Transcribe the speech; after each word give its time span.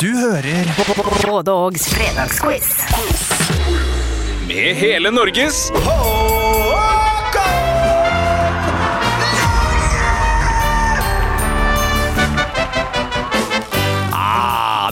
Du 0.00 0.06
hører 0.16 0.66
Både 1.26 1.52
Ågs 1.52 1.88
fredagsquiz. 1.88 2.80
Med 4.48 4.74
hele 4.74 5.10
Norges 5.10 5.70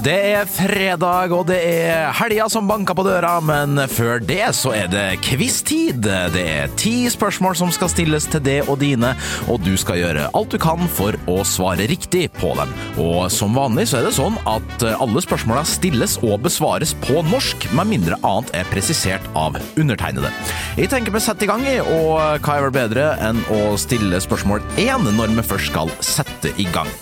det 0.05 0.17
er 0.35 0.49
fredag, 0.51 1.33
og 1.33 1.47
det 1.49 1.57
er 1.65 2.11
helga 2.19 2.45
som 2.53 2.67
banker 2.69 2.97
på 2.97 3.07
døra, 3.07 3.39
men 3.41 3.79
før 3.89 4.21
det 4.21 4.51
så 4.57 4.75
er 4.77 4.91
det 4.93 5.05
quiz-tid. 5.25 6.05
Det 6.35 6.43
er 6.43 6.75
ti 6.77 7.07
spørsmål 7.09 7.57
som 7.57 7.73
skal 7.73 7.89
stilles 7.89 8.27
til 8.29 8.43
det 8.45 8.59
og 8.69 8.83
dine, 8.83 9.15
og 9.49 9.63
du 9.65 9.73
skal 9.81 10.03
gjøre 10.03 10.27
alt 10.37 10.53
du 10.53 10.59
kan 10.61 10.85
for 10.93 11.17
å 11.31 11.39
svare 11.49 11.89
riktig 11.89 12.27
på 12.37 12.53
dem. 12.59 12.75
Og 13.01 13.33
som 13.33 13.57
vanlig 13.57 13.89
så 13.91 14.03
er 14.03 14.11
det 14.11 14.15
sånn 14.19 14.37
at 14.51 14.85
alle 14.93 15.25
spørsmåla 15.25 15.65
stilles 15.69 16.19
og 16.21 16.43
besvares 16.45 16.93
på 17.07 17.25
norsk, 17.31 17.71
med 17.73 17.95
mindre 17.95 18.21
annet 18.21 18.53
er 18.61 18.69
presisert 18.75 19.25
av 19.33 19.57
undertegnede. 19.81 20.35
Jeg 20.77 20.93
tenker 20.93 21.17
vi 21.17 21.25
setter 21.25 21.49
i 21.49 21.53
gang, 21.55 21.65
i, 21.65 21.79
og 21.81 22.45
hva 22.45 22.59
er 22.59 22.69
vel 22.69 22.77
bedre 22.77 23.09
enn 23.25 23.41
å 23.57 23.63
stille 23.81 24.21
spørsmål 24.21 24.61
én 24.85 25.09
når 25.17 25.33
vi 25.39 25.49
først 25.55 25.73
skal 25.73 25.97
sette 26.05 26.53
i 26.61 26.69
gang? 26.77 26.93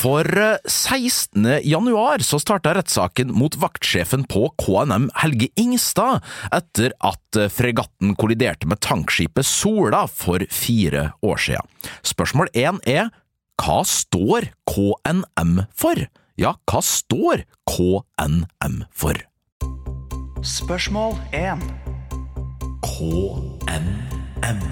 For 0.00 0.24
16. 0.64 1.60
januar 1.62 2.18
så 2.24 2.38
starta 2.40 2.72
rettssaken 2.72 3.34
mot 3.36 3.56
vaktsjefen 3.60 4.22
på 4.32 4.46
KNM 4.62 5.10
Helge 5.20 5.50
Ingstad 5.60 6.24
etter 6.56 6.94
at 7.04 7.36
fregatten 7.52 8.14
kolliderte 8.16 8.68
med 8.70 8.80
tankskipet 8.80 9.44
Sola 9.44 10.06
for 10.08 10.40
fire 10.48 11.10
år 11.20 11.42
siden. 11.44 11.68
Spørsmål 12.00 12.48
én 12.56 12.80
er 12.88 13.10
hva 13.60 13.82
står 13.84 14.48
KNM 14.72 15.66
for? 15.76 16.00
Ja, 16.40 16.54
hva 16.64 16.80
står 16.80 17.44
KNM 17.68 18.80
for? 18.96 19.20
Spørsmål 20.40 21.18
1. 21.36 21.60
KNM. 22.88 24.64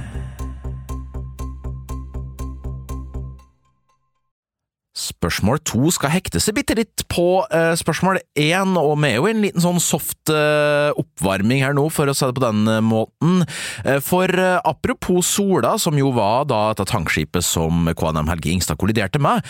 Spørsmål 5.18 5.58
to 5.66 5.88
skal 5.90 6.12
hekte 6.14 6.38
seg 6.38 6.54
bitte 6.54 6.76
litt 6.78 7.02
på 7.10 7.40
eh, 7.50 7.72
spørsmål 7.74 8.20
én, 8.38 8.76
og 8.78 8.92
vi 9.02 9.08
er 9.10 9.16
jo 9.16 9.26
en 9.26 9.40
liten 9.42 9.64
sånn 9.64 9.80
soft 9.82 10.30
eh, 10.30 10.94
oppvarming 10.94 11.64
her 11.64 11.74
nå, 11.74 11.88
for 11.90 12.06
å 12.06 12.14
si 12.14 12.28
det 12.28 12.36
på 12.36 12.44
den 12.44 12.70
eh, 12.70 12.84
måten. 12.86 13.42
Eh, 13.82 13.98
for 14.04 14.30
eh, 14.30 14.60
apropos 14.62 15.26
Sola, 15.26 15.74
som 15.82 15.98
jo 15.98 16.12
var 16.14 16.46
da 16.46 16.60
dette 16.70 16.86
tankskipet 16.92 17.42
som 17.42 17.90
KNM 17.98 18.30
Helge 18.30 18.52
Ingstad 18.52 18.78
kolliderte 18.78 19.18
med, 19.18 19.42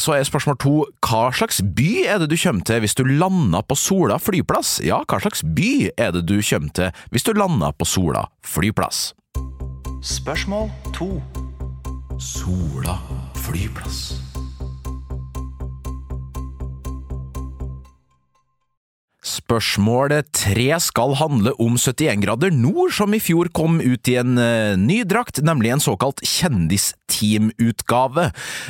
så 0.00 0.14
er 0.14 0.24
spørsmål 0.26 0.56
to 0.62 0.72
hva 1.06 1.30
slags 1.34 1.58
by 1.62 1.88
er 2.06 2.22
det 2.22 2.30
du 2.30 2.36
kommer 2.38 2.64
til 2.66 2.80
hvis 2.84 2.94
du 2.98 3.02
lander 3.08 3.64
på 3.66 3.76
Sola 3.78 4.20
flyplass? 4.22 4.78
Ja, 4.86 5.02
hva 5.08 5.18
slags 5.22 5.42
by 5.42 5.90
er 5.96 6.14
det 6.14 6.26
du 6.30 6.36
kommer 6.38 6.74
til 6.76 7.04
hvis 7.10 7.26
du 7.26 7.34
lander 7.34 7.74
på 7.74 7.88
Sola 7.88 8.28
flyplass? 8.46 9.10
Spørsmål 10.06 10.70
2. 10.96 11.12
Sola 12.20 12.98
flyplass. 13.34 14.29
Spørsmål 19.50 20.12
tre 20.30 20.76
skal 20.78 21.16
handle 21.18 21.50
om 21.58 21.74
71 21.74 22.20
grader 22.22 22.52
nord, 22.54 22.92
som 22.94 23.10
i 23.16 23.18
fjor 23.18 23.48
kom 23.50 23.80
ut 23.82 24.06
i 24.06 24.14
en 24.20 24.38
uh, 24.38 24.78
ny 24.78 25.00
drakt, 25.02 25.40
nemlig 25.42 25.72
en 25.74 25.82
såkalt 25.82 26.22
kjendisteamutgave. 26.22 28.28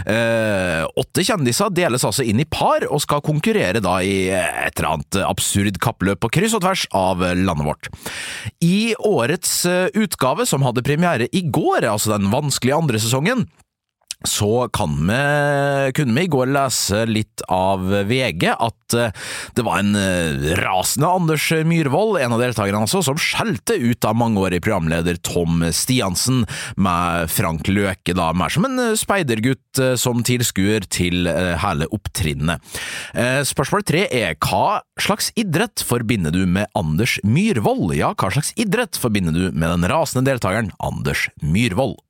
Uh, 0.08 0.88
åtte 1.02 1.26
kjendiser 1.28 1.68
deles 1.76 2.06
altså 2.08 2.24
inn 2.24 2.40
i 2.40 2.48
par, 2.48 2.88
og 2.88 3.04
skal 3.04 3.20
konkurrere 3.26 3.84
da 3.84 3.98
i 4.00 4.32
et 4.32 4.80
eller 4.80 4.94
annet 4.94 5.20
absurd 5.28 5.76
kappløp 5.84 6.24
på 6.24 6.32
kryss 6.38 6.56
og 6.56 6.64
tvers 6.64 6.88
av 6.96 7.28
landet 7.28 7.68
vårt. 7.68 7.92
I 8.64 8.96
årets 8.96 9.58
uh, 9.68 9.92
utgave, 9.92 10.48
som 10.48 10.64
hadde 10.64 10.86
premiere 10.86 11.28
i 11.28 11.44
går, 11.44 11.84
altså 11.92 12.16
den 12.16 12.32
vanskelige 12.32 12.80
andre 12.80 13.04
sesongen, 13.04 13.50
så 14.28 14.68
kan 14.72 14.96
vi, 15.08 15.92
kunne 15.96 16.14
vi 16.14 16.26
i 16.26 16.30
går 16.30 16.50
lese 16.52 17.04
litt 17.08 17.40
av 17.48 17.86
VG 18.08 18.50
at 18.52 18.96
eh, 18.96 19.14
det 19.56 19.64
var 19.64 19.80
en 19.80 19.96
eh, 19.96 20.50
rasende 20.60 21.08
Anders 21.08 21.46
Myhrvold, 21.64 22.18
en 22.20 22.34
av 22.36 22.42
deltakerne 22.42 22.82
altså, 22.84 23.00
som 23.04 23.20
skjelte 23.20 23.78
ut 23.80 24.04
av 24.04 24.18
mangeårig 24.20 24.60
programleder 24.64 25.16
Tom 25.24 25.64
Stiansen, 25.72 26.44
med 26.76 27.32
Frank 27.32 27.68
Løke 27.70 28.14
da 28.16 28.30
mer 28.36 28.52
som 28.52 28.68
en 28.68 28.76
eh, 28.90 28.98
speidergutt 29.00 29.80
som 30.00 30.20
tilskuer 30.26 30.84
til 30.90 31.28
hele 31.62 31.86
opptrinnet. 31.94 32.58
Spørsmål 33.46 33.84
tre 33.86 34.02
er 34.10 34.34
hva 34.42 34.80
slags 35.00 35.30
idrett 35.38 35.84
forbinder 35.86 36.34
du 36.34 36.42
med 36.42 36.66
Anders 36.76 37.20
Myhrvold? 37.22 37.94
Ja, 37.96 38.10
hva 38.18 38.32
slags 38.34 38.50
idrett 38.60 38.98
forbinder 39.00 39.36
du 39.36 39.46
med 39.54 39.68
den 39.70 39.86
rasende 39.90 40.26
deltakeren 40.26 40.72
Anders 40.82 41.28
Myhrvold? 41.40 42.00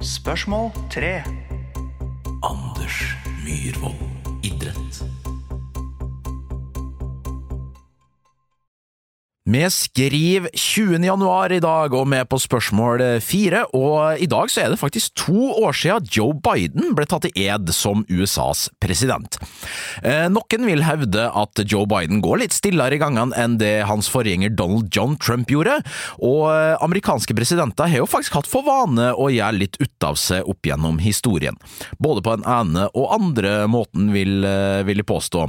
Spørsmål 0.00 0.70
3. 0.90 1.22
Anders 2.42 3.16
Myhrvold 3.44 3.94
idrett. 4.42 5.17
Vi 9.48 9.70
skriver 9.70 10.50
20. 10.52 11.04
januar 11.04 11.52
i 11.56 11.60
dag, 11.60 11.94
og 11.96 12.10
vi 12.12 12.18
er 12.18 12.26
på 12.28 12.36
spørsmål 12.36 13.00
fire, 13.24 13.62
og 13.72 14.20
i 14.20 14.26
dag 14.28 14.50
så 14.52 14.60
er 14.60 14.74
det 14.74 14.76
faktisk 14.76 15.14
to 15.16 15.54
år 15.62 15.72
siden 15.72 16.10
Joe 16.12 16.34
Biden 16.36 16.90
ble 16.92 17.06
tatt 17.08 17.24
i 17.30 17.46
ed 17.46 17.72
som 17.72 18.02
USAs 18.12 18.66
president. 18.76 19.38
Eh, 20.02 20.26
noen 20.28 20.66
vil 20.68 20.84
hevde 20.84 21.24
at 21.32 21.62
Joe 21.64 21.88
Biden 21.88 22.20
går 22.20 22.42
litt 22.42 22.56
stillere 22.58 22.98
i 22.98 23.00
gangene 23.00 23.32
enn 23.40 23.56
det 23.62 23.86
hans 23.88 24.10
forgjenger 24.12 24.52
Donald 24.52 24.92
John 24.92 25.16
Trump 25.16 25.48
gjorde, 25.48 25.78
og 26.20 26.44
eh, 26.52 26.74
amerikanske 26.84 27.32
presidenter 27.38 27.88
har 27.88 28.02
jo 28.02 28.10
faktisk 28.10 28.36
hatt 28.36 28.52
for 28.52 28.68
vane 28.68 29.14
å 29.16 29.30
gjøre 29.32 29.62
litt 29.62 29.80
ut 29.80 30.08
av 30.10 30.20
seg 30.20 30.44
opp 30.44 30.68
gjennom 30.68 31.00
historien. 31.00 31.56
Både 31.96 32.20
på 32.20 32.36
den 32.36 32.44
ene 32.44 32.90
og 32.92 33.16
andre 33.16 33.62
måten, 33.64 34.12
vil, 34.12 34.44
eh, 34.44 34.84
vil 34.84 35.00
jeg 35.00 35.08
påstå. 35.08 35.48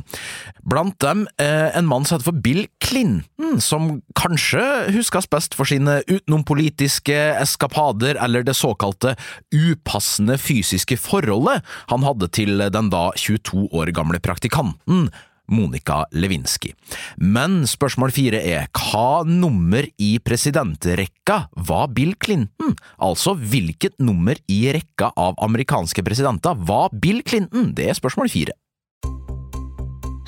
Blant 0.63 0.95
dem 1.03 1.27
en 1.39 1.87
mann 1.89 2.05
som 2.05 2.15
heter 2.15 2.29
for 2.29 2.43
Bill 2.45 2.63
Clinton, 2.89 3.59
som 3.61 3.99
kanskje 4.17 4.61
huskes 4.95 5.29
best 5.29 5.53
for 5.57 5.69
sine 5.69 5.99
utenompolitiske 6.09 7.17
eskapader 7.37 8.17
eller 8.17 8.45
det 8.45 8.57
såkalte 8.57 9.13
upassende 9.53 10.39
fysiske 10.41 10.97
forholdet 10.97 11.61
han 11.91 12.05
hadde 12.07 12.31
til 12.33 12.65
den 12.73 12.89
da 12.89 13.09
22 13.13 13.67
år 13.77 13.93
gamle 13.93 14.21
praktikanten 14.23 15.09
Monica 15.49 16.03
Lewinsky. 16.13 16.73
Men 17.17 17.63
spørsmål 17.69 18.13
fire 18.13 18.41
er 18.45 18.67
hva 18.73 19.23
nummer 19.25 19.85
i 19.97 20.11
presidentrekka 20.21 21.39
var 21.69 21.89
Bill 21.93 22.13
Clinton? 22.21 22.75
Altså 23.01 23.33
hvilket 23.33 23.97
nummer 24.01 24.37
i 24.49 24.61
rekka 24.75 25.11
av 25.17 25.37
amerikanske 25.45 26.05
presidenter 26.05 26.57
var 26.57 26.93
Bill 26.93 27.23
Clinton? 27.25 27.71
Det 27.73 27.89
er 27.89 27.97
spørsmål 27.97 28.29
fire. 28.33 28.57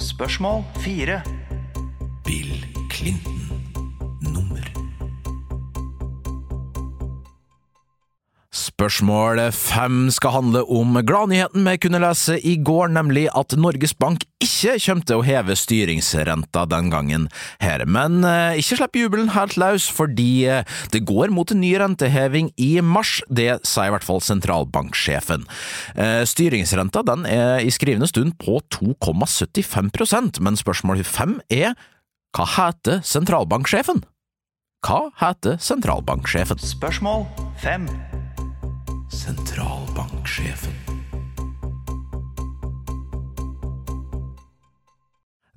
Spørsmål 0.02 0.64
4. 0.82 1.22
Bill 2.26 2.66
Clinton 2.90 3.50
nummer. 4.22 4.68
Spørsmål 8.52 9.40
fem 9.56 10.10
skal 10.12 10.34
handle 10.36 10.62
om 10.68 10.98
gladnyheten 11.08 11.64
vi 11.66 11.78
kunne 11.80 12.02
lese 12.04 12.36
i 12.44 12.58
går, 12.60 12.92
nemlig 12.92 13.30
at 13.38 13.56
Norges 13.58 13.94
Bank 13.96 14.26
ikke 14.44 14.76
kommer 14.84 15.06
til 15.08 15.22
å 15.22 15.26
heve 15.26 15.56
styringsrenta 15.58 16.66
den 16.70 16.90
gangen 16.92 17.28
her. 17.64 17.86
Men 17.88 18.26
eh, 18.28 18.60
ikke 18.62 18.82
slipp 18.82 19.00
jubelen 19.00 19.32
helt 19.36 19.56
løs, 19.62 19.88
fordi 19.90 20.46
eh, 20.52 20.68
det 20.94 21.06
går 21.08 21.32
mot 21.34 21.54
en 21.54 21.62
ny 21.64 21.72
renteheving 21.80 22.52
i 22.62 22.74
mars. 22.84 23.20
Det 23.30 23.62
sier 23.64 23.90
i 23.90 23.96
hvert 23.96 24.06
fall 24.06 24.22
sentralbanksjefen. 24.26 25.48
Eh, 25.96 26.22
styringsrenta 26.28 27.06
den 27.08 27.26
er 27.30 27.64
i 27.64 27.72
skrivende 27.74 28.10
stund 28.12 28.36
på 28.42 28.60
2,75% 28.76 30.42
men 30.44 30.60
spørsmål 30.60 31.06
fem 31.08 31.40
er 31.50 31.74
hva 32.32 32.46
heter 32.48 33.02
sentralbanksjefen? 33.04 34.06
Hva 34.88 35.02
heter 35.20 35.58
sentralbanksjefen? 35.60 36.62
Spørsmål 36.64 37.26
5. 37.60 37.90
Sentralbanksjefen. 39.12 40.91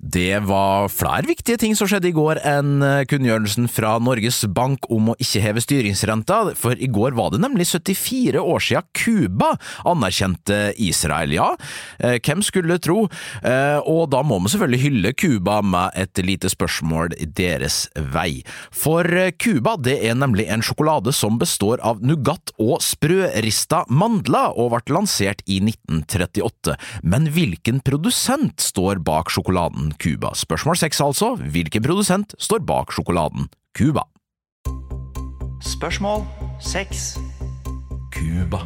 Det 0.05 0.37
var 0.45 0.85
flere 0.93 1.25
viktige 1.25 1.57
ting 1.57 1.71
som 1.73 1.87
skjedde 1.89 2.11
i 2.11 2.13
går 2.13 2.37
enn 2.45 2.83
eh, 2.85 2.99
kunngjørelsen 3.09 3.65
fra 3.71 3.95
Norges 3.97 4.43
Bank 4.53 4.85
om 4.93 5.07
å 5.09 5.15
ikke 5.17 5.41
heve 5.41 5.63
styringsrenta, 5.63 6.51
for 6.59 6.77
i 6.77 6.89
går 6.93 7.15
var 7.17 7.31
det 7.33 7.39
nemlig 7.41 7.65
74 7.71 8.37
år 8.37 8.61
siden 8.61 8.85
Cuba 8.93 9.55
anerkjente 9.89 10.59
Israel, 10.77 11.33
ja. 11.33 11.47
Eh, 11.97 12.19
Hvem 12.21 12.43
skulle 12.45 12.77
tro? 12.77 13.07
Eh, 13.41 13.79
Og 13.81 14.11
da 14.13 14.21
må 14.21 14.37
vi 14.43 14.51
selvfølgelig 14.53 14.81
hylle 14.83 15.13
Cuba 15.17 15.57
med 15.65 15.97
et 15.97 16.21
lite 16.21 16.53
spørsmål 16.53 17.17
deres 17.25 17.87
vei. 18.13 18.43
For 18.69 19.09
Cuba 19.41 19.73
det 19.81 19.97
er 20.05 20.13
nemlig 20.21 20.45
en 20.53 20.61
sjokolade 20.65 21.15
som 21.17 21.41
består 21.41 21.81
av 21.81 22.05
nougat 22.05 22.53
og 22.61 22.77
sprørista 22.85 23.81
mandler, 23.89 24.53
og 24.53 24.75
ble 24.75 24.99
lansert 24.99 25.41
i 25.49 25.57
1938. 25.65 26.77
Men 27.01 27.31
hvilken 27.33 27.81
produsent 27.85 28.61
står 28.61 29.01
bak 29.05 29.33
sjokoladen 29.33 29.94
Cuba? 30.01 30.33
Spørsmål 30.35 30.77
seks 30.79 31.01
altså. 31.03 31.35
Hvilken 31.39 31.83
produsent 31.85 32.35
står 32.39 32.63
bak 32.65 32.93
sjokoladen 32.95 33.49
Cuba? 33.75 34.05
Spørsmål 35.65 36.25
6. 36.61 37.17
Cuba. 38.13 38.59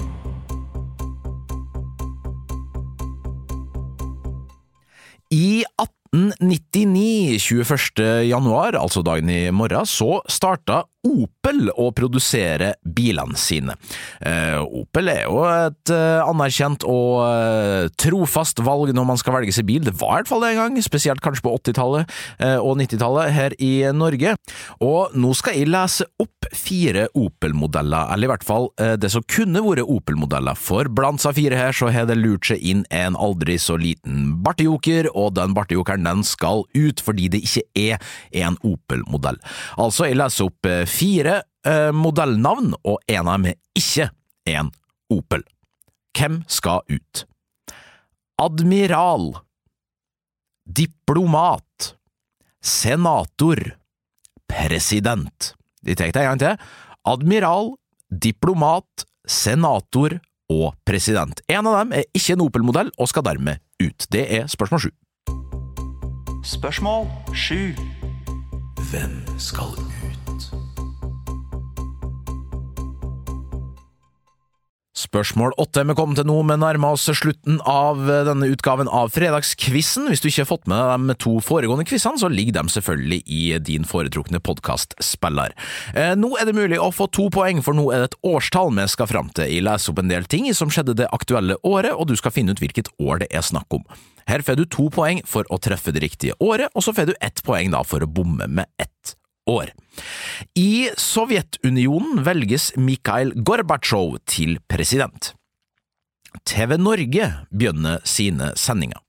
I 5.29 5.63
1899, 6.11 7.37
21. 7.37 8.01
januar, 8.29 8.75
altså 8.75 9.03
dagen 9.05 9.29
i 9.29 9.51
morgen, 9.53 9.85
så 9.85 10.19
starta 10.29 10.83
Opel 11.07 11.69
å 11.79 11.85
produsere 11.95 12.73
bilene 12.83 13.37
sine. 13.39 13.75
Eh, 14.19 14.59
Opel 14.59 15.07
er 15.13 15.21
jo 15.29 15.45
et 15.47 15.91
eh, 15.95 16.19
anerkjent 16.27 16.83
og 16.83 17.21
eh, 17.23 17.85
trofast 17.95 18.59
valg 18.65 18.91
når 18.95 19.07
man 19.07 19.19
skal 19.21 19.37
velge 19.37 19.53
seg 19.55 19.67
bil. 19.69 19.85
Det 19.85 19.95
var 19.95 20.17
i 20.17 20.19
hvert 20.19 20.31
fall 20.31 20.43
det 20.43 20.49
en 20.53 20.59
gang, 20.59 20.79
spesielt 20.83 21.23
kanskje 21.23 21.45
på 21.45 21.53
80-tallet 21.61 22.11
eh, 22.43 22.57
og 22.59 22.75
90-tallet 22.81 23.31
her 23.31 23.55
i 23.63 23.71
Norge. 23.95 24.33
Og 24.83 25.15
nå 25.15 25.31
skal 25.39 25.55
jeg 25.61 25.69
lese 25.71 26.07
opp 26.19 26.49
fire 26.55 27.07
Opel-modeller, 27.15 28.11
eller 28.11 28.27
i 28.27 28.31
hvert 28.33 28.47
fall 28.47 28.67
eh, 28.81 28.97
det 28.99 29.13
som 29.13 29.23
kunne 29.23 29.63
vært 29.63 29.87
Opel-modeller, 29.87 30.59
for 30.59 30.91
blant 30.91 31.23
seg 31.23 31.37
fire 31.39 31.61
her 31.61 31.75
så 31.79 31.93
har 31.95 32.09
det 32.09 32.19
lurt 32.19 32.51
seg 32.51 32.59
inn 32.59 32.83
en 32.91 33.15
aldri 33.15 33.55
så 33.61 33.77
liten 33.79 34.35
bartejoker, 34.43 35.11
og 35.15 35.31
den 35.39 35.55
bartejokeren 35.55 36.03
den 36.09 36.27
skal 36.27 36.65
ut 36.75 36.99
fordi 37.05 37.31
det 37.31 37.43
ikke 37.47 37.65
er 37.87 38.11
en 38.43 38.59
Opel-modell. 38.67 39.39
Altså, 39.79 40.09
jeg 40.09 40.19
leser 40.19 40.51
opp 40.51 40.67
eh, 40.67 40.83
fire 40.89 41.41
eh, 41.67 41.91
modellnavn, 41.95 42.73
og 42.83 42.99
en 43.07 43.27
av 43.27 43.37
dem 43.37 43.51
er 43.53 43.59
ikke 43.77 44.09
en 44.49 44.73
Opel. 45.09 45.41
Hvem 46.13 46.43
skal 46.51 46.83
ut? 46.89 47.23
Admiral 48.39 49.31
Diplomat 50.69 51.93
Senator 52.61 53.57
President 54.49 55.55
De 55.81 55.95
tar 55.95 56.11
det 56.13 56.21
en 56.21 56.29
gang 56.33 56.41
til. 56.43 56.69
Admiral, 57.07 57.71
diplomat, 58.09 59.05
senator 59.25 60.19
og 60.51 60.73
president. 60.85 61.41
En 61.47 61.69
av 61.69 61.79
dem 61.79 61.93
er 61.95 62.09
ikke 62.13 62.35
en 62.35 62.43
Opel-modell 62.43 62.91
og 62.99 63.09
skal 63.09 63.25
dermed 63.25 63.63
ut. 63.79 64.09
Det 64.11 64.25
er 64.27 64.49
spørsmål 64.51 64.89
sju. 64.89 64.91
Spørsmål 66.43 67.07
7. 67.33 67.75
Hvem 68.91 69.39
skal 69.39 69.75
ut? 69.79 70.08
Spørsmål 74.99 75.53
åtte 75.61 75.85
vi 75.87 75.95
kommet 75.95 76.19
til 76.19 76.27
nå, 76.27 76.35
men 76.43 76.59
nærmer 76.59 76.97
oss 76.97 77.05
slutten 77.15 77.61
av 77.67 78.01
denne 78.27 78.49
utgaven 78.51 78.89
av 78.91 79.13
Fredagskvissen. 79.15 80.09
Hvis 80.11 80.19
du 80.19 80.27
ikke 80.27 80.43
har 80.43 80.49
fått 80.49 80.67
med 80.67 81.07
de 81.07 81.15
to 81.23 81.37
foregående 81.43 81.85
quizene, 81.87 82.19
så 82.19 82.27
ligger 82.31 82.57
de 82.57 82.73
selvfølgelig 82.73 83.21
i 83.23 83.43
din 83.63 83.87
foretrukne 83.87 84.41
podkastspiller. 84.43 85.55
Eh, 85.93 86.11
nå 86.19 86.33
er 86.35 86.49
det 86.49 86.57
mulig 86.57 86.81
å 86.83 86.91
få 86.91 87.07
to 87.15 87.29
poeng, 87.31 87.63
for 87.63 87.77
nå 87.77 87.87
er 87.93 88.03
det 88.03 88.11
et 88.11 88.19
årstall 88.33 88.73
vi 88.75 88.87
skal 88.91 89.11
fram 89.11 89.31
til. 89.31 89.47
Jeg 89.47 89.67
leser 89.69 89.93
opp 89.93 90.03
en 90.03 90.11
del 90.11 90.27
ting 90.27 90.49
som 90.57 90.73
skjedde 90.73 90.97
det 90.99 91.07
aktuelle 91.15 91.55
året, 91.63 91.95
og 91.95 92.11
du 92.11 92.17
skal 92.19 92.35
finne 92.35 92.51
ut 92.51 92.63
hvilket 92.63 92.91
år 92.99 93.23
det 93.23 93.31
er 93.31 93.45
snakk 93.45 93.79
om. 93.79 93.87
Her 94.29 94.43
får 94.45 94.59
du 94.59 94.67
to 94.67 94.89
poeng 94.93 95.23
for 95.25 95.47
å 95.49 95.61
treffe 95.63 95.95
det 95.95 96.03
riktige 96.03 96.35
året, 96.43 96.67
og 96.75 96.83
så 96.85 96.93
får 96.93 97.09
du 97.09 97.15
ett 97.23 97.39
poeng 97.47 97.71
da 97.71 97.85
for 97.87 98.03
å 98.03 98.11
bomme 98.11 98.51
med 98.51 98.67
ett 98.81 99.15
år. 99.49 99.73
I 100.55 100.89
Sovjetunionen 100.97 102.23
velges 102.25 102.71
Mikhail 102.77 103.33
Gorbatsjov 103.35 104.19
til 104.29 104.57
president. 104.69 105.33
TV 106.45 106.77
Norge 106.77 107.31
begynner 107.49 108.03
sine 108.07 108.53
sendinger. 108.59 109.01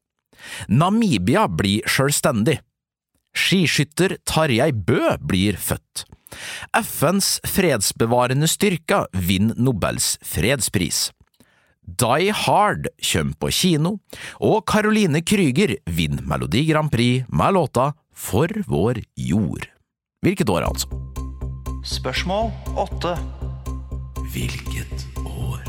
Namibia 0.72 1.46
blir 1.52 1.84
selvstendig. 1.88 2.58
Skiskytter 3.36 4.16
Tarjei 4.26 4.72
Bø 4.72 5.14
blir 5.20 5.58
født. 5.60 6.06
FNs 6.74 7.38
fredsbevarende 7.46 8.48
styrker 8.50 9.08
vinner 9.14 9.58
Nobels 9.58 10.16
fredspris. 10.26 11.10
Die 11.82 12.30
Hard 12.30 12.86
kommer 13.02 13.38
på 13.40 13.50
kino, 13.50 13.96
og 14.38 14.62
Caroline 14.70 15.22
Krüger 15.26 15.74
vinner 15.90 16.22
Melodi 16.22 16.64
Grand 16.68 16.90
Prix 16.92 17.26
med 17.28 17.56
låta 17.56 17.92
For 18.14 18.62
vår 18.68 19.02
jord. 19.16 19.66
Hvilket 20.20 20.50
år, 20.52 20.66
altså? 20.68 20.88
Spørsmål 21.84 22.50
8. 22.76 23.14
Hvilket 24.34 25.06
år? 25.24 25.62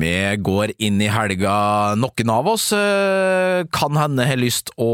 Vi 0.00 0.10
går 0.42 0.72
inn 0.82 0.98
i 0.98 1.12
helga. 1.14 1.52
Noen 1.94 2.32
av 2.34 2.50
oss 2.50 2.72
eh, 2.74 3.62
kan 3.70 3.94
hende 4.00 4.26
har 4.26 4.40
lyst 4.40 4.74
å 4.82 4.90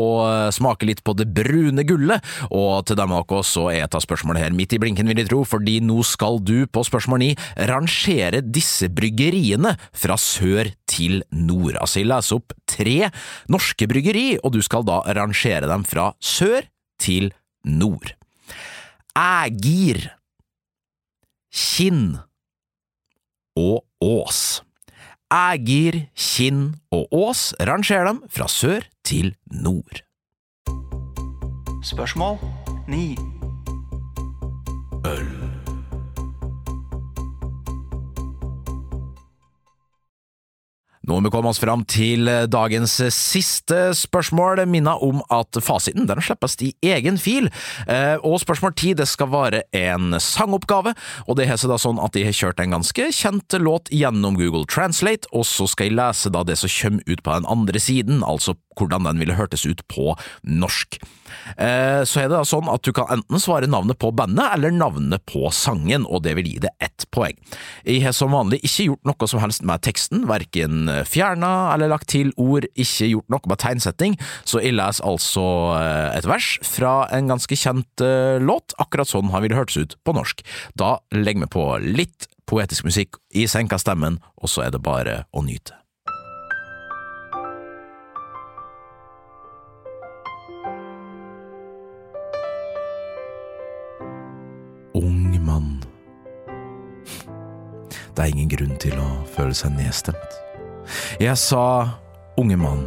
smake 0.53 0.85
litt 0.89 1.01
på 1.01 1.17
det 1.17 1.31
brune 1.33 1.87
gullet, 1.89 2.21
og 2.51 2.85
til 2.91 3.01
dem 3.01 3.17
av 3.17 3.33
oss 3.39 3.55
så 3.57 3.71
er 3.73 3.87
et 3.87 3.97
av 3.97 4.05
spørsmålene 4.05 4.45
her 4.45 4.57
midt 4.57 4.77
i 4.77 4.83
blinken, 4.85 5.09
vil 5.09 5.25
jeg 5.25 5.31
tro, 5.33 5.47
fordi 5.49 5.79
nå 5.81 6.03
skal 6.05 6.43
du 6.45 6.67
på 6.69 6.85
spørsmål 6.85 7.25
ni 7.25 7.33
rangere 7.73 8.45
disse 8.45 8.93
bryggeriene 8.93 9.79
fra 9.97 10.21
sør 10.21 10.75
til 10.85 11.23
nord. 11.33 11.81
Altså, 11.81 12.03
jeg 12.03 12.13
leser 12.13 12.43
opp 12.43 12.53
tre 12.77 13.11
norske 13.53 13.89
bryggeri, 13.89 14.37
og 14.45 14.55
du 14.57 14.61
skal 14.65 14.87
da 14.87 15.01
rangere 15.17 15.69
dem 15.71 15.87
fra 15.89 16.13
sør 16.21 16.69
til 17.01 17.33
nord. 17.65 18.13
Ægir, 19.17 20.11
Kinn 21.57 22.19
og 23.57 23.87
Ås. 24.05 24.63
Ægir, 25.33 26.07
Kinn 26.15 26.77
og 26.93 27.09
Ås 27.13 27.55
rangerer 27.59 28.13
dem 28.13 28.23
fra 28.29 28.49
sør 28.49 28.85
til 29.05 29.35
nord. 29.51 30.05
Spørsmål 31.83 32.39
9. 32.89 33.17
Øl. 35.07 35.46
Nå 41.07 41.15
har 41.15 41.23
vi 41.23 41.31
kommet 41.31 41.53
oss 41.55 41.61
fram 41.63 41.85
til 41.87 42.27
dagens 42.51 42.97
siste 43.15 43.93
spørsmål. 43.95 44.65
Minna 44.67 44.97
om 44.99 45.21
at 45.31 45.55
fasiten 45.63 46.09
den 46.09 46.19
slippes 46.19 46.59
i 46.67 46.73
egen 46.83 47.15
fil. 47.23 47.47
Eh, 47.87 48.17
Og 48.27 48.41
spørsmål 48.43 48.75
ti 48.75 48.91
det 48.93 49.07
skal 49.07 49.31
være 49.31 49.63
en 49.73 50.19
sangoppgave. 50.19 50.97
og 51.29 51.37
Det 51.37 51.47
har 51.47 51.57
sånn 51.57 52.03
at 52.03 52.17
jeg 52.17 52.25
har 52.27 52.33
kjørt 52.33 52.59
en 52.61 52.75
ganske 52.75 53.07
kjent 53.13 53.55
låt 53.63 53.87
gjennom 53.95 54.35
Google 54.35 54.67
Translate, 54.67 55.29
og 55.33 55.45
så 55.45 55.69
skal 55.69 55.87
jeg 55.87 55.97
lese 55.97 56.33
da 56.33 56.43
det 56.43 56.59
som 56.59 56.69
kommer 56.69 57.03
ut 57.07 57.23
på 57.23 57.35
den 57.35 57.47
andre 57.47 57.79
siden, 57.79 58.23
altså 58.27 58.57
hvordan 58.77 59.05
den 59.05 59.19
ville 59.19 59.37
hørtes 59.39 59.65
ut 59.65 59.87
på 59.89 60.17
norsk. 60.43 60.99
Eh, 61.57 62.03
Så 62.05 62.21
er 62.21 62.29
det 62.29 62.37
da 62.37 62.45
sånn 62.45 62.69
at 62.69 62.83
du 62.83 62.93
kan 62.93 63.07
enten 63.11 63.41
svare 63.41 63.67
navnet 63.67 63.99
på 63.99 64.11
bandet 64.15 64.53
eller 64.55 64.71
navnet 64.71 65.25
på 65.27 65.51
sangen, 65.53 66.05
og 66.07 66.23
det 66.23 66.35
vil 66.37 66.47
gi 66.47 66.59
det 66.67 66.71
ett 66.81 67.07
poeng. 67.11 67.37
Jeg 67.85 68.03
har 68.03 68.13
som 68.13 68.31
vanlig 68.35 68.61
ikke 68.63 68.91
gjort 68.91 69.05
noe 69.05 69.29
som 69.29 69.41
helst 69.41 69.63
med 69.63 69.83
teksten, 69.83 70.27
verken 70.27 70.91
fjerna 71.05 71.73
eller 71.75 71.91
lagt 71.93 72.09
til 72.15 72.33
ord, 72.41 72.69
ikke 72.75 73.11
gjort 73.11 73.33
noe 73.33 73.51
med 73.51 73.61
tegnsetting, 73.63 74.17
så 74.49 74.63
jeg 74.65 74.77
leser 74.79 75.07
altså 75.07 75.47
eh, 75.77 76.17
et 76.17 76.29
vers 76.29 76.53
fra 76.65 76.95
en 77.15 77.33
ganske 77.35 77.59
kjent 77.59 78.05
eh, 78.05 78.39
låt, 78.41 78.77
akkurat 78.83 79.11
sånn 79.11 79.33
han 79.35 79.45
ville 79.45 79.59
hørtes 79.59 79.83
ut 79.83 79.99
på 80.07 80.17
norsk. 80.17 80.45
Da 80.79 80.97
legger 81.15 81.47
vi 81.47 81.53
på 81.59 81.67
litt 81.85 82.31
poetisk 82.47 82.87
musikk 82.87 83.19
i 83.35 83.47
senka 83.51 83.79
stemmen, 83.83 84.21
og 84.39 84.51
så 84.51 84.67
er 84.67 84.75
det 84.75 84.85
bare 84.85 85.25
å 85.35 85.43
nyte. 85.45 85.75
Ung 94.97 95.37
mann. 95.45 95.83
Det 98.17 98.25
er 98.25 98.33
ingen 98.33 98.49
grunn 98.49 98.79
til 98.81 98.97
å 98.97 99.11
føle 99.35 99.53
seg 99.53 99.75
nedstemt. 99.77 100.46
Jeg 101.21 101.37
sa, 101.41 101.63
unge 102.39 102.57
mann, 102.61 102.85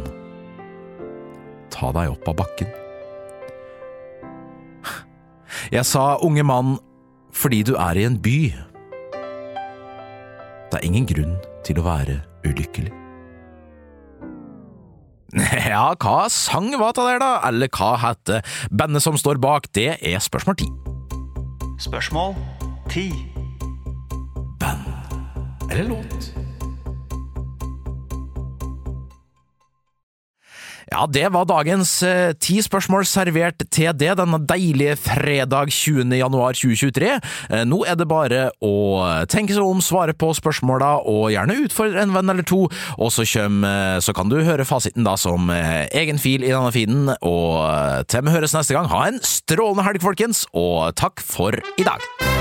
ta 1.72 1.90
deg 1.96 2.12
opp 2.12 2.28
av 2.32 2.38
bakken. 2.42 2.70
Jeg 5.70 5.86
sa, 5.86 6.16
unge 6.26 6.42
mann, 6.46 6.78
fordi 7.36 7.62
du 7.66 7.74
er 7.78 7.98
i 7.98 8.06
en 8.08 8.18
by. 8.22 8.38
Det 10.70 10.78
er 10.78 10.86
ingen 10.86 11.06
grunn 11.06 11.36
til 11.66 11.80
å 11.82 11.86
være 11.86 12.20
ulykkelig. 12.46 12.92
Ja, 15.70 15.92
hva 15.94 16.24
sang 16.32 16.72
var 16.74 16.96
det 16.96 17.04
der, 17.06 17.20
da? 17.22 17.32
Eller 17.46 17.70
hva 17.70 17.92
heter 18.02 18.42
bandet 18.74 19.04
som 19.04 19.14
står 19.14 19.38
bak? 19.38 19.68
Det 19.76 19.92
er 19.94 20.18
spørsmål 20.18 20.58
ti. 20.58 20.66
Spørsmål 21.78 22.34
10. 22.90 23.12
Eller 25.70 25.86
låt? 25.86 26.49
Ja, 30.90 31.04
det 31.06 31.28
var 31.30 31.46
dagens 31.46 32.02
eh, 32.02 32.32
ti 32.34 32.56
spørsmål 32.62 33.04
servert 33.06 33.62
til 33.70 33.92
det 33.94 34.10
denne 34.18 34.40
deilige 34.42 34.96
fredag 34.98 35.70
20. 35.70 36.10
januar 36.18 36.58
2023. 36.58 37.12
Eh, 37.46 37.62
nå 37.70 37.84
er 37.86 37.98
det 37.98 38.08
bare 38.10 38.48
å 38.58 38.74
tenke 39.30 39.54
seg 39.54 39.62
om, 39.62 39.78
svare 39.84 40.16
på 40.18 40.32
spørsmåla, 40.34 40.96
og 41.06 41.30
gjerne 41.30 41.60
utfordre 41.62 42.02
en 42.02 42.16
venn 42.16 42.34
eller 42.34 42.46
to, 42.46 42.64
og 42.98 43.14
så, 43.14 43.22
kjem, 43.22 43.62
eh, 43.62 44.00
så 44.02 44.16
kan 44.16 44.32
du 44.32 44.40
høre 44.42 44.66
fasiten 44.66 45.06
da 45.06 45.14
som 45.20 45.46
eh, 45.54 45.86
egen 46.02 46.18
fil 46.18 46.42
i 46.42 46.50
denne 46.50 46.74
feeden, 46.74 47.06
og 47.22 47.62
eh, 47.70 48.02
til 48.10 48.26
vi 48.26 48.34
høres 48.34 48.58
neste 48.58 48.74
gang, 48.74 48.90
ha 48.90 49.06
en 49.12 49.22
strålende 49.22 49.86
helg, 49.86 50.02
folkens, 50.02 50.42
og 50.50 50.90
takk 50.98 51.22
for 51.22 51.54
i 51.78 51.86
dag! 51.86 52.39